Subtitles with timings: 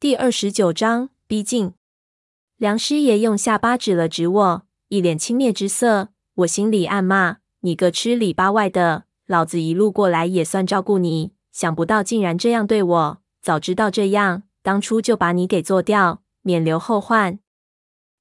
[0.00, 1.74] 第二十九章逼近。
[2.56, 6.08] 梁师爷用下巴指了指我，一脸轻蔑之色。
[6.36, 13.18] 我心里暗骂：你个吃里扒外的，老子一路过来也算照顾你，想不到竟然这样对我。
[13.42, 17.38] 早知道这样，当初就把你给做掉，免留后患。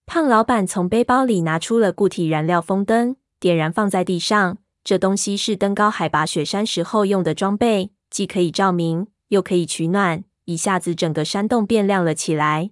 [0.05, 4.57] 胖老板从背包里拿出了固体燃料风灯，点燃放在地上。
[4.83, 10.25] 这东西是登高海拔雪山时候用的装备，既可以照明，又可以取暖。
[10.49, 12.71] 一下子，整个山洞变亮了起来。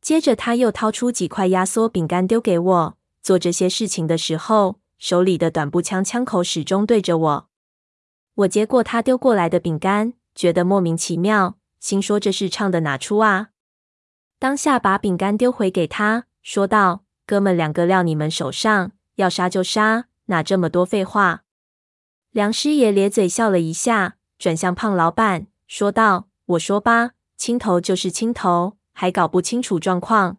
[0.00, 2.98] 接着，他又掏出几块压缩饼干丢给我。
[3.20, 7.48] 做这些事情的时候，手里的短步枪枪口始终对着我。
[8.36, 13.48] 我接过他丢过来的饼干，觉得莫名其妙，心说这是唱的哪出啊？
[14.38, 21.42] 当下把饼干丢回给他，说道：“哥们两个撂你们手上，要杀就杀，哪这么多废话？”
[22.32, 26.27] 梁师爷咧嘴笑了一下，转向胖老板说道。
[26.48, 30.38] 我说吧，青头就是青头，还搞不清楚状况。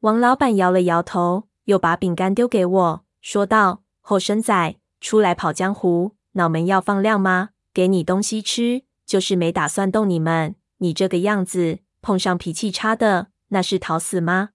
[0.00, 7.50] 王老板摇了摇头，又把饼干丢给我，说道：“后生仔，出来跑江湖，脑门要放亮吗？
[7.74, 10.54] 给你东西吃，就是没打算动你们。
[10.78, 14.50] 你这个样子，碰上脾气差的，那是讨死吗？”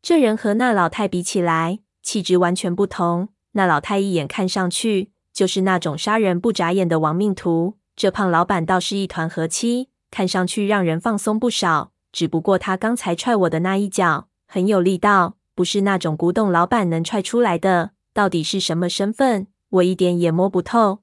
[0.00, 3.30] 这人和那老太比起来，气质完全不同。
[3.52, 7.78] 那老太一眼看上去，就是那种杀人不眨眼的亡命徒。
[7.94, 11.92] 这胖老板倒是一团和气，看上去让人放松不少。
[12.10, 17.92] 只不过他刚才踹我的那一脚很有力道，不是那种古董老板能踹出来的。
[18.12, 20.98] 到底是什么身份，我一点也摸不透。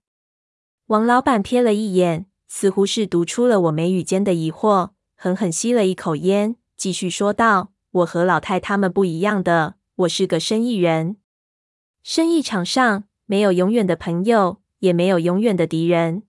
[0.87, 11.17] 王老板瞥了一眼，似乎是读出了我眉宇间的疑惑，狠狠吸了一口烟，继续说道：“我和老太他们不一样的，我是个生意人。
[12.03, 16.23] 生意场上没有永远的朋友，也没有永远的敌人。”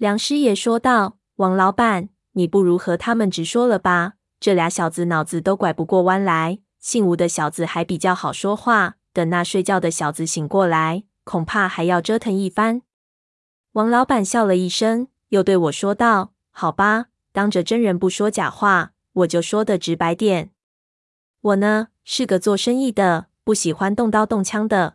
[0.00, 4.14] 梁师爷说道：“王老板，你不如和他们直说了吧。
[4.40, 6.60] 这俩小子脑子都拐不过弯来。
[6.78, 12.80] 姓吴的小子还比较好说话，等那睡觉的小子醒过来，恐怕还要折腾一番。”
[13.72, 20.50] 王老板笑了一声，又对我说道：“好吧，当着真人不说假话，我就说的直白点。
[21.42, 24.94] 我呢，是个做生意的，不喜欢动刀动枪的。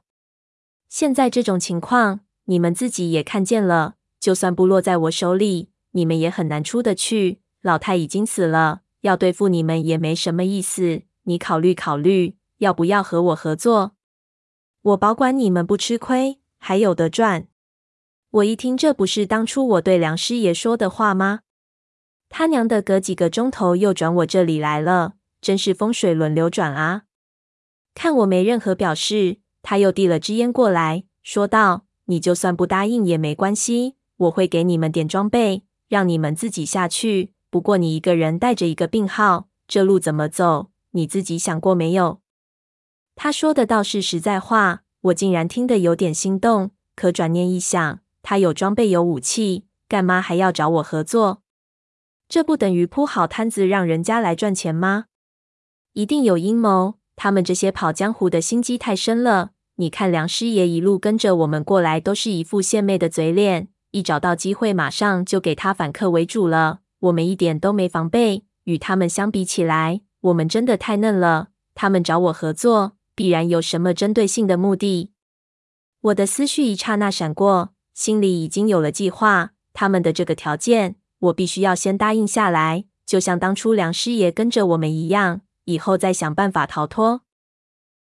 [0.90, 3.94] 现在这种情况，你们自己也看见了。”
[4.25, 7.41] 就算不落在我手里，你们也很难出得去。
[7.62, 11.03] 老太已经死了，要对付你们也没什么意思。
[11.25, 13.91] 你考虑考虑，要不要和我合作？
[14.81, 17.47] 我保管你们不吃亏，还有得赚。
[18.31, 21.42] 我一听，这不是当初我对梁师爷说的话吗？
[22.28, 27.03] 他娘的，隔几个钟头又转我这里来了，真是风水轮流转啊！
[27.94, 37.31] 看我没任何表示，他又递了支烟过来，说道：“你就算不答应也没关系。”我会给你们点装备，让你们自己下去。
[37.50, 40.72] 不过你一个人带着一个病号，这路怎么走？
[40.92, 42.22] 你自己想过没有？
[43.16, 46.72] 他说的倒是实在话，我竟然听得有点心动。
[46.96, 51.42] 可转念一想，他有装备有武器，干嘛还要找我合作？
[52.28, 55.06] 这不等于铺好摊子让人家来赚钱吗？
[55.94, 56.96] 一定有阴谋。
[57.18, 59.52] 他们这些跑江湖的心机太深了。
[59.75, 63.70] 你看梁师爷一路跟着我们过来，都是一副献媚的嘴脸。
[63.95, 66.79] 一找到机会，马上就给他反客为主了。
[67.00, 71.47] 我们一点都没防备，与他们相比起来，我们真的太嫩了。
[71.73, 75.13] 他们找我合作，必然有什么针对性的目的。
[76.01, 79.51] 我的思绪一刹那闪过，心里已经有了计划。
[79.72, 87.22] 他们的这个条件，我必须要先答应下来，就像当初梁师爷跟着我们一样，以后再想办法逃脱。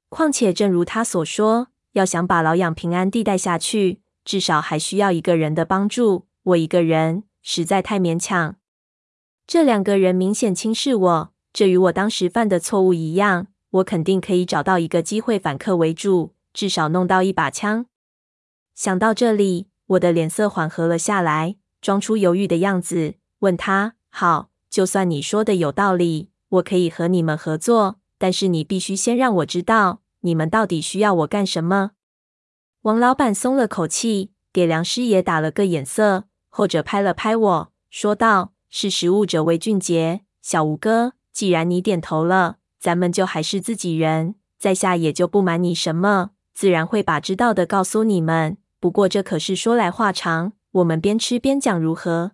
[0.09, 4.01] 况且，正如他所说，要想把老养平安地带下去。
[4.25, 8.57] 至少还需要一个人的帮助，我一个人实在太勉强。
[9.47, 13.49] 这两个人明显轻视我，这与我当时犯的错误一样。
[13.71, 17.87] 我肯定可以找到一个机会反客为主，至少弄到一把枪。
[18.75, 31.93] 想到这里，我的脸色缓和了下来，装出犹豫的样子，问他：“好，就算你说的有道理，我可以和你们合作，但是你必须先让我知道，你们到底需要我干什么。”
[32.83, 48.57] 王老板松了口气，给梁师爷打了个眼色，后者拍了拍我说道：“识时务者为俊杰，小吴哥，既然你点头了，咱们就还是自己人，在下也就不瞒你什么，自然会把知道的告诉你们。
[48.81, 52.33] 不过这可是说来话长，我们边吃边讲如何？”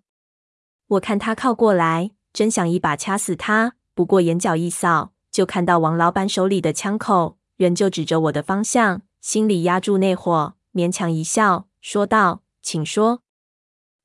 [0.88, 9.02] 我看他靠过来，真想一把掐死他，不过眼角一扫，就看到王老板手里的枪口仍旧指着我的方向。
[9.20, 13.22] 心里压住那火，勉强一笑，说道：“请说。”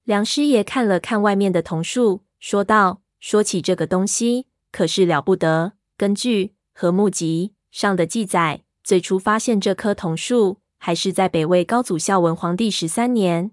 [0.04, 5.74] 梁师爷看了看外面的桐树，说道：“说起这个东西，可是了不得。
[5.95, 13.51] 根据《和木集》上的记载，最初发现这棵桐树，还是在北魏高祖孝文皇帝十三年。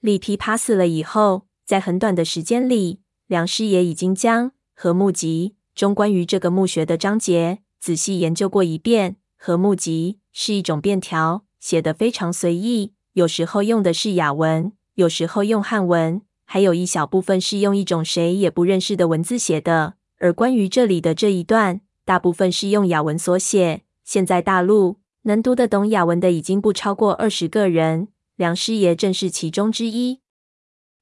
[0.00, 9.12] 李琵琶死了以后，在很短的时间里，梁师爷已经将《和木集》中关于这个墓穴的章节仔细研究过一遍。
[9.46, 19.94] 《和木集》是一种便条，写得非常随意，有时候用的是雅文，有时候用汉文，还有一小部分是用一种谁也不认识的文字写的。
[20.18, 23.82] 而关于这里的这一段，大部分是用雅文所写。
[24.02, 30.18] 现在大陆能读得懂雅文的已经不超过二十个人，梁师爷正是其中之一。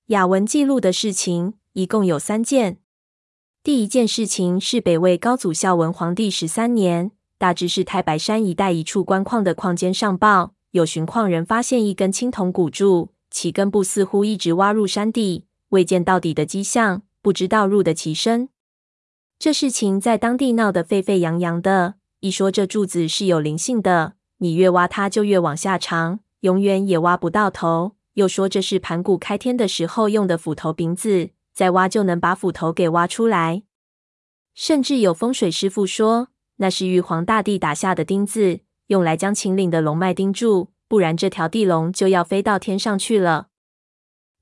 [0.08, 2.76] 雅文记录的事情一共有三件。
[3.62, 7.12] 第一件事情是北魏高祖孝文皇帝十三年，
[7.44, 18.48] 大致是太白山一带一处官矿的矿间上报，有寻矿人发现一根青铜古柱，其根部似乎一直挖入山地，未见到底的迹象，不知道入得其深。
[19.38, 21.96] 这事情在当地闹得沸沸扬扬的。
[22.20, 27.92] 一说这柱子是有灵性的，你越挖它就越往下长，永远也挖不到头。
[28.14, 33.64] 又说这是盘古开天的时候用的斧头柄子，再挖就能把斧头给挖出来。
[34.54, 43.48] 甚至有风水师傅说，那是玉皇大帝打下的钉子，用来将秦岭的龙脉钉住，不然这条地龙就要飞到天上去了。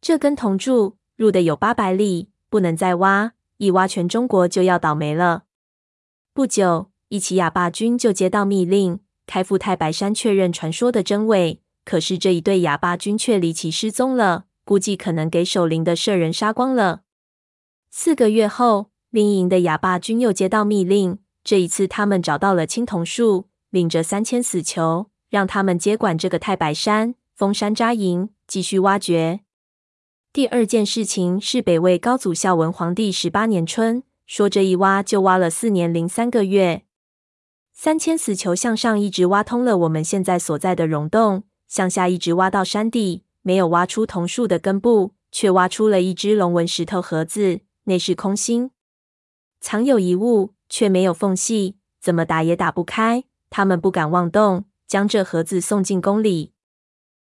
[0.01, 3.33] 这根铜柱入得有八百里，不能再挖。
[3.59, 5.45] 一挖，全中国就要倒霉了。
[6.35, 11.61] 不久，一起哑巴军就接到密令，开赴太白山确认传说的真伪。
[11.85, 17.03] 可是这一队哑巴军却离奇失踪了，估计可能给守灵的舍人杀光了。
[17.91, 29.41] 四个月后，另一营的哑巴军又接到密令，这一次他们找到了青铜树，领着三千死囚，让他们接管这个太白山，封山扎营，继续挖掘。
[30.33, 36.85] 第二件事情是北魏高祖孝文皇帝十八年春，说这一挖就挖了四年零三个月，
[37.73, 48.71] 三千死囚向上一直挖通了我们现在所在的溶洞，向下一直挖到山地，没有挖出桐树的根部，却挖出了一只龙纹石头盒子，内是空心，
[49.61, 53.25] 藏有一物，却没有缝隙，怎么打也打不开。
[53.51, 56.53] 他们不敢妄动，将这盒子送进宫里。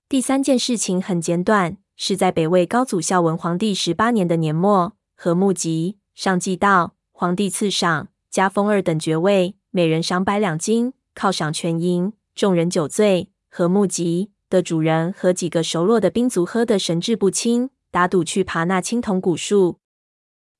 [0.08, 1.76] 第三件事情很简短。
[2.00, 12.12] 是在北魏高祖孝文皇帝十八年的年末，《和木集》上祭道，皇帝赐赏，加封二等爵位，每人赏百两金，犒赏全营。
[12.37, 19.79] 众人酒醉，《和木集》的主人和几个熟络的兵卒喝得神志不清，打赌去爬那青铜古树。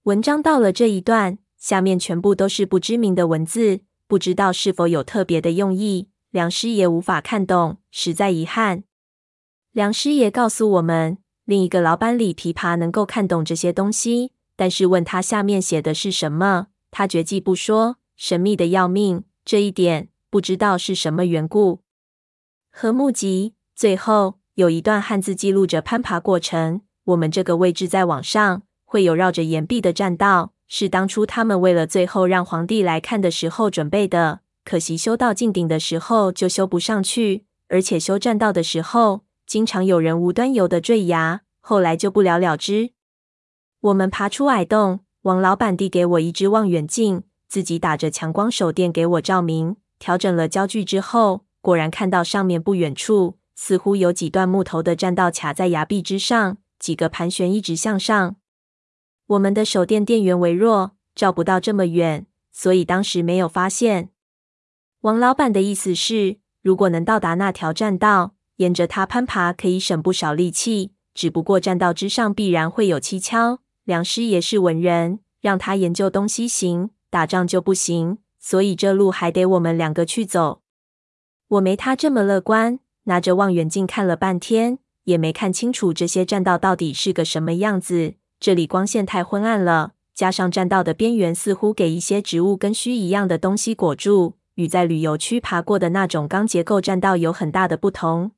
[0.03, 6.09] 文章到了这一段，下面全部都是不知名的文字，不知道是否有特别的用意。
[6.31, 8.85] 梁师爷无法看懂，实在遗憾。
[9.73, 11.19] 梁师爷告诉我们。
[11.45, 19.25] 另一个老板李琵琶能够看懂这些东西，但是问他下面写的是什么，他绝技不说，神秘的要命。
[19.47, 21.81] 这一点不知道是什么缘故。
[22.71, 26.83] 和木集最后有一段汉字记录着攀爬过程。
[27.05, 34.41] 我们这个位置再往上会有绕着岩壁的栈道，是当初他们为了最后让皇帝来看的时候准备的。
[34.65, 39.23] 可惜修到近顶的时候就修不上去，而且修栈道的时候。
[39.47, 42.91] 经常有人无端游的坠崖，后来就不了了之。
[43.81, 49.76] 我们爬出矮洞，王老板递给我一支望远镜，自己打着强光手电给我照明。
[49.99, 58.37] 调整了焦距之后，果然看到上面不远处似乎有几段木头的栈道卡在崖壁之上，几个盘旋一直向上。
[59.28, 64.11] 我们的手电电源微弱，照不到这么远，所以当时没有发现。
[65.02, 68.35] 王老板的意思是，如果能到达那条栈道。
[68.58, 73.61] 沿着它攀爬可以省不少力气，只不过栈道之上必然会有蹊跷。
[73.85, 80.62] 梁师爷是文人，让他研究东西行，打仗就不行，所以这路还得我们两个去走。
[81.47, 88.14] 我没他这么乐观，拿着望远镜看了半天，也没看清楚这些栈道到底是个什么样子。
[88.40, 98.33] 这里光线太昏暗了，加上栈道的边缘似乎给一些植物根须一样的东西裹住，与在旅游区爬过的那种钢结构栈道有很大的不同。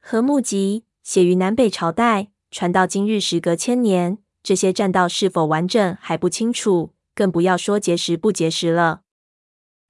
[0.00, 9.02] 和木集写于南北朝代，传到今日时隔千年，这些栈道是否完整还不清楚，更不要说结实不结实了。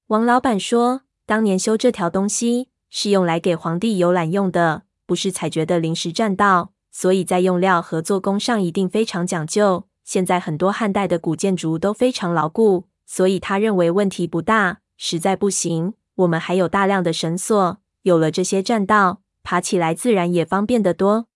[0.08, 9.87] 王老板说，当年修这条东西是用来给皇帝游览用的，不是采掘的临时栈道，所以在用料和做工上一定非常讲究。
[10.04, 14.80] 现在很多汉代的古建筑都非常牢固，所以他认为问题不大。
[14.97, 19.23] 实在不行，我们还有大量的绳索，有了这些栈道。
[19.42, 21.26] 爬起来自然也方便得多。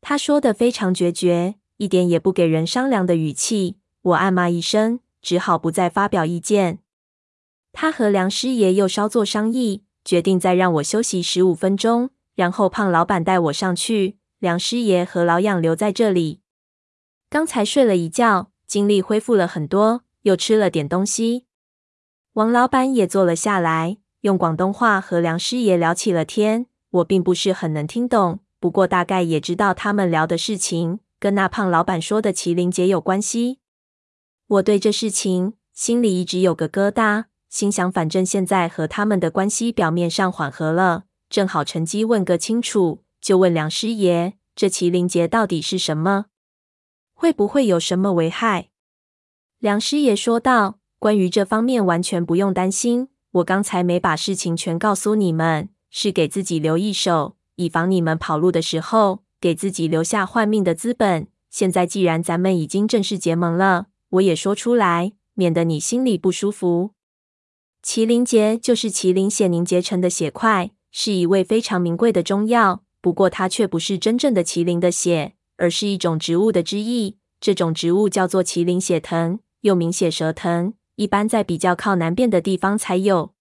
[0.00, 3.78] 他说的非常决绝，一点也不给人商量的语气。
[4.02, 6.78] 我暗骂一声，只好不再发表意见。
[7.72, 16.40] 他和梁师爷又稍作商议，决定再让我休息十五分钟，然后胖老板带我上去，梁师爷和老痒留在这里。
[17.30, 21.46] 刚才睡了一觉，精力恢复了很多，又吃了点东西。
[22.34, 26.66] 王老板也坐了下来，用广东话和梁师爷聊起了天。
[26.90, 33.58] 我并不是很能听懂，不过大概也知道他们聊的事情跟那胖老板说的麒麟节有关系。
[34.46, 46.26] 我对这事情心里一直有个疙瘩，心想反正现在和他们的关系表面上缓和了，正好趁机问个清楚，就问梁师爷：这麒麟节到底是什么？
[47.12, 48.68] 会不会有什么危害？
[49.58, 61.26] 梁师爷说道：“关于这方面完全不用担心，我刚才没把事情全告诉你们，是给自己留一手，以防你们跑路的时候给自己留下换命的资本。
[61.50, 66.92] 现在既然咱们已经正式结盟了。”我也说出来，免得你心里不舒服。
[67.82, 72.84] 麒麟结就是麒麟血凝结成的血块，是一味非常名贵的中药。
[73.06, 77.14] 不过它却不是真正的麒麟的血，而是一种植物的汁液。
[77.40, 83.32] 这种植物叫做麒麟血藤，又名血蛇藤，一般在比较靠南边的地方才有。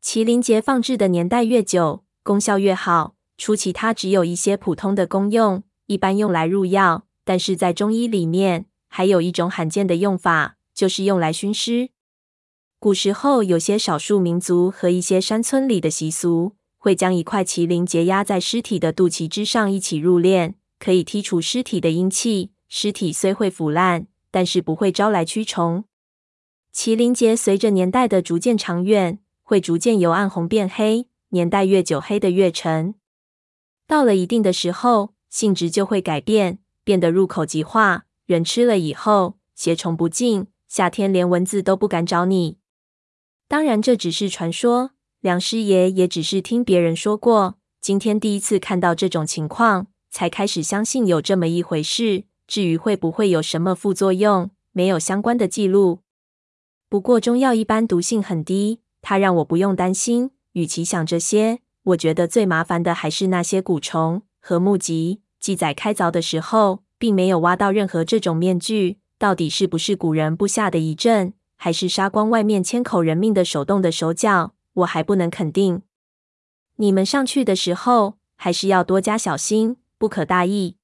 [0.00, 3.16] 麒麟节放置的年代越久，功效越好。
[3.36, 8.66] 初期它只有一些普通的功用，一般用来入药，但是在中医里面。
[8.86, 11.88] 还有一种罕见的用法，就是用来熏尸。
[12.78, 16.52] 古时候有些少数民族和一些山村里的习俗，
[16.86, 22.52] 会将一块麒麟结压在尸体的肚脐之上一起入殓，可以剔除尸体的阴气。
[22.68, 25.82] 尸体虽会腐烂，但是不会招来蛆虫。
[26.72, 32.94] 麒麟结随着年代的逐渐长远，会逐渐由暗红变黑，年代越久，黑得越沉。
[33.88, 38.06] 到了一定的时候，性质就会改变，变得入口即化。
[38.26, 42.58] 人吃了以后，邪虫不进，夏天连蚊子都不敢找你。
[43.48, 44.92] 当然，这只是传说。
[45.20, 52.24] 梁师爷也只是听别人说过，今天第一次看到这种情况，才开始相信有这么一回事。
[52.46, 56.00] 至于会不会有什么副作用，没有相关的记录。
[56.88, 60.30] 不过中药一般毒性很低，他让我不用担心。
[60.52, 65.20] 与其想这些，我觉得最麻烦的还是那些蛊虫和木集。
[65.38, 66.82] 记载开凿的时候。
[66.98, 75.82] 并没有挖到任何这种面具，到底是不是古人布下的遗阵，还是杀光外面千口人命的手动的手脚，我还不能肯定。
[76.76, 80.76] 你们上去的时候，还是要多加小心，不可大意。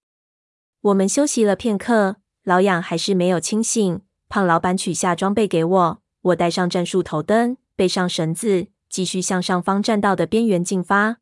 [0.81, 4.01] 我们休息了片刻，老养还是没有清醒。
[4.29, 11.19] 胖老板取下装备给我，我带上战术头灯，背上绳子，继续向上方栈道的边缘进发。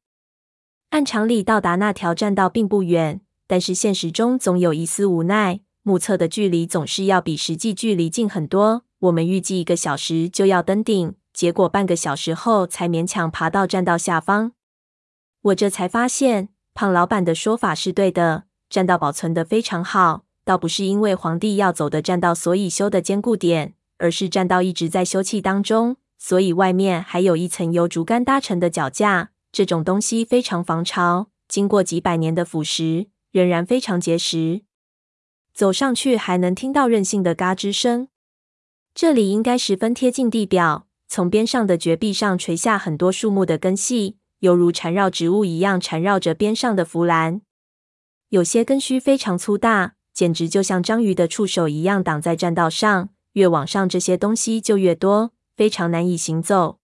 [0.91, 3.21] 按常理到达那条栈道并不远。
[3.49, 8.85] 但是现实中总有一丝无奈，目测的距离总是要比实际距离近很多。
[9.01, 14.53] 我们预计一个小时就要登顶，结果半个小时后才勉强爬到栈道下方。
[15.41, 29.31] 我这才发现，胖老板的说法是对的，栈道保存得非常好，倒不是因为皇帝要走的栈道所以修的坚固点，而是栈道一直在修葺当中，所以外面还有一层由竹竿搭成的脚架。
[29.51, 33.07] 这种东西非常防潮，经过几百年的腐蚀。
[33.33, 34.61] 仍然非常结实，
[35.55, 38.09] 走上去还能听到韧性的嘎吱声。
[38.95, 47.43] 这里应该十分贴近地表，从边上的绝壁上垂下很多树木的根系，犹如缠绕植物一样缠绕着边上的扶栏。
[48.29, 53.09] 有些根须非常粗大，简直就像章鱼的触手一样挡在栈道上。
[53.33, 56.79] 越往上，这些东西就越多，非常难以行走。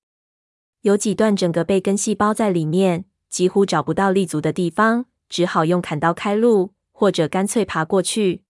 [0.80, 5.06] 有几段整个被根系包在里面，几乎找不到立足的地方。
[5.28, 8.42] 只好用砍刀开路，或者干脆爬过去。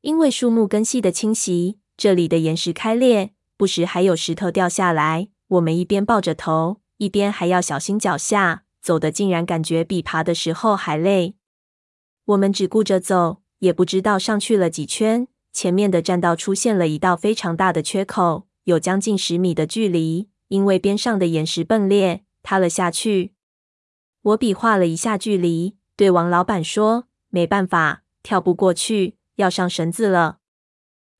[0.00, 5.28] 因为树木根系的侵袭，这里的岩石开裂，不时还有石头掉下来。
[5.48, 11.36] 我们一边抱着头，一边还要小心脚下，走的竟然感觉比爬的时候还累。
[12.24, 23.32] 我们只顾着走，也不知道上去了几圈，前面的栈道出现了一道非常大的缺口，有将近十米的距离，因为边上的岩石崩裂，塌了下去。
[24.22, 25.76] 我比划了一下距离。
[25.96, 30.38] 对王老板说：“没办法，跳不过去，要上绳子了。”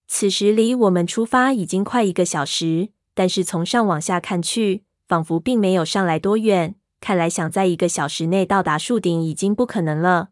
[0.08, 6.76] 此时离我们出发已经快一个小时，但是从上往下看去，仿佛并没有上来多远。
[7.00, 10.30] 看来想在一个小时内到达树顶已经不可能了。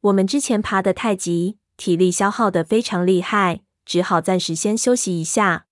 [0.00, 5.66] 我们之前爬得太急，体力消耗得非常厉害，只好暂时先休息一下。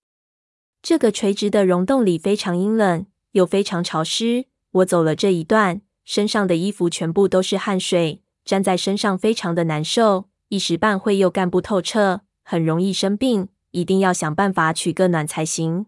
[0.81, 4.45] 这个垂直的溶洞里非常阴冷，又非常潮湿。
[4.71, 5.81] 我走了这一段。
[6.05, 15.87] 身上的衣服全部都是汗水，粘在身上非常的难受，一时半会又干不透彻，很容易生病，一定要想办法取个暖才行。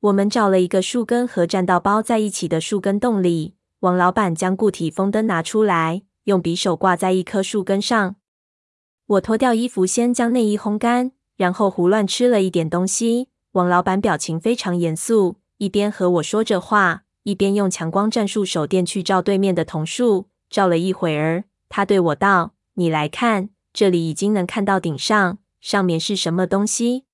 [0.00, 3.56] 我们找了一个树根和栈道包在一起的树根洞里。
[3.80, 8.16] 王老板将固体风灯拿出来，用匕首挂在一棵树根上。
[9.06, 13.28] 我脱掉衣服，先将内衣烘干，然后胡乱吃了一点东西。
[13.52, 20.28] 王老板表情非常严肃，一边和我说着话，一边用强光战术手电去照对面的桐树。
[20.48, 27.06] 照了一会儿，他对我道：“你来看，这里已经能看到顶上，上面是什么东西？”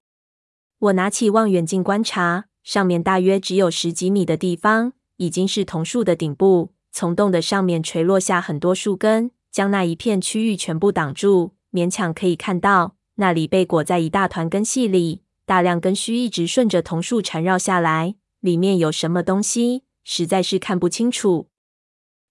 [0.78, 6.74] 我拿起望远镜观察，上面大约只有十几米的地方，已经是桐树的顶部。
[6.90, 21.48] 从洞的上面垂落下很多树根，将那一片区域全部挡住，勉强可以看到那里被裹在一大团根系里，大量根须一直顺着桐树缠绕下来，里面有什么东西，实在是看不清楚。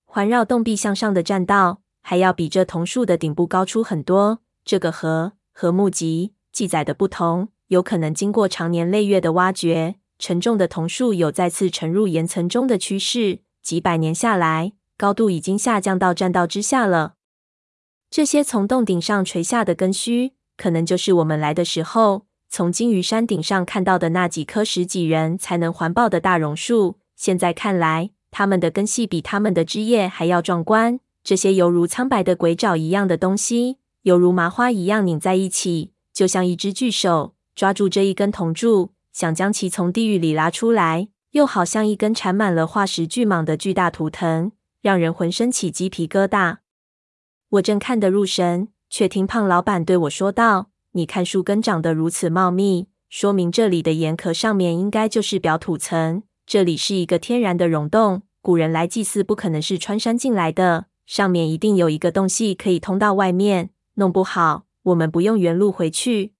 [0.05, 4.43] 环绕洞壁向上的栈道，还要比这桐树的顶部高出很多。
[4.63, 13.39] 这个河和目击记载的不同，有可能经过长年累月的挖掘，沉重的桐树有再次沉入岩层中的趋势。
[13.61, 17.13] 几百年下来，高度已经下降到栈道之下了。
[18.09, 26.97] 这些从洞顶上垂下的根须，可能就是我们来的时候从鲸鱼山顶上看到的那几棵十几人才能环抱的大榕树。
[27.15, 46.57] 现在看来，它们的根系比它们的枝叶还要壮观，这些犹如苍白的鬼爪一样的东西，犹如麻花一样拧在一起，就像一只巨手抓住这一根铜柱，想将其从地狱里拉出来；又好像一根缠满了化石巨蟒的巨大图腾，让人浑身起鸡皮疙瘩。
[47.49, 63.69] 我正看得入神，却听胖老板对我说道：“你看树根长得如此茂密，说明这里的岩壳上面应该就是表土层。”这里是一个天然的溶洞，古人来祭祀不可能是穿山进来的，上面一定有一个洞隙可以通到外面。
[63.95, 66.33] 弄不好，我们不用原路回去。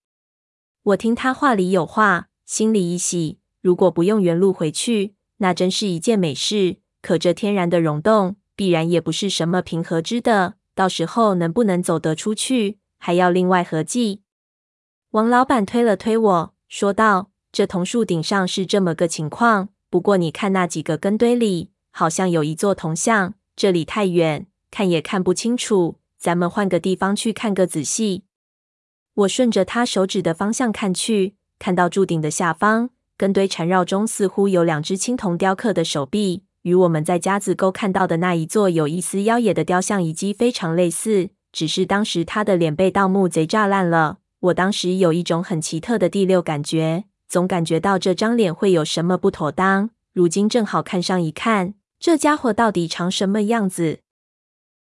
[0.82, 3.38] 我听他话里有话，心里一喜。
[3.60, 6.78] 如果不用原路回去，那真是一件美事。
[7.00, 14.22] 可这天然的溶洞，必然也不是什么平和之的，到时候能不能走得出去，还要另外合计。
[15.10, 23.34] 王老板推了推我说道：“这桐树顶上是这么个情况。”不过，你看那几个根堆里，好像有一座铜像。
[23.54, 25.96] 这里太远，看也看不清楚。
[26.22, 28.22] 咱们换个地方去看个仔细。
[29.12, 41.30] 我顺着他手指的方向看去，看到柱顶的下方，根堆缠绕中似乎有两只青铜雕刻的手臂，与我们在夹子沟看到的那一座有一丝妖冶的雕像遗迹非常类似。
[41.50, 44.18] 只是当时他的脸被盗墓贼炸烂了。
[44.38, 47.06] 我当时有一种很奇特的第六感觉。
[47.28, 54.01] 总感觉到这张脸会有什么不妥当，如今正好看上一看，这家伙到底长什么样子？